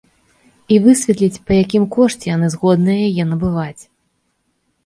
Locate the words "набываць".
3.35-3.83